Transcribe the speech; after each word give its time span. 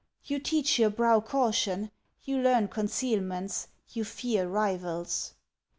You 0.25 0.39
teach 0.39 0.79
your 0.79 0.89
brow 0.89 1.19
caution. 1.19 1.91
You 2.23 2.39
learn 2.39 2.69
concealments. 2.69 3.67
You 3.89 4.03
fear 4.03 4.47
rivals! 4.47 5.35